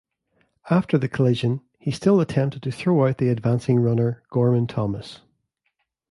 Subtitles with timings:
[0.71, 5.21] After the collision, he still attempted to throw out the advancing runner Gorman Thomas.